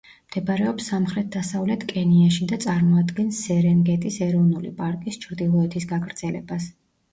[0.27, 6.71] მდებარეობს სამხრეთ-დასავლეთ კენიაში და წარმოადგენს სერენგეტის ეროვნული პარკის ჩრდილოეთის გაგრძელებას.